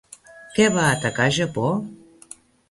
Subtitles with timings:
[0.55, 1.75] Què va atacar Japó?